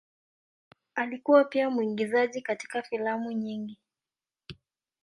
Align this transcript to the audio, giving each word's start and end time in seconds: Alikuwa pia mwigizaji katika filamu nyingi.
Alikuwa 0.95 1.43
pia 1.45 1.69
mwigizaji 1.69 2.41
katika 2.41 2.81
filamu 2.81 3.31
nyingi. 3.31 3.79